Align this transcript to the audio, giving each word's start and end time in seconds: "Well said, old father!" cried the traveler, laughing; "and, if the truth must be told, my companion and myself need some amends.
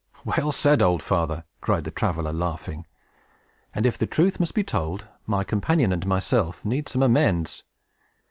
"Well 0.25 0.51
said, 0.51 0.81
old 0.81 1.03
father!" 1.03 1.43
cried 1.61 1.83
the 1.83 1.91
traveler, 1.91 2.33
laughing; 2.33 2.87
"and, 3.71 3.85
if 3.85 3.99
the 3.99 4.07
truth 4.07 4.39
must 4.39 4.55
be 4.55 4.63
told, 4.63 5.05
my 5.27 5.43
companion 5.43 5.93
and 5.93 6.07
myself 6.07 6.65
need 6.65 6.89
some 6.89 7.03
amends. 7.03 7.61